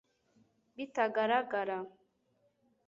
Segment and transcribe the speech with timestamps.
[0.75, 1.77] bitagaragara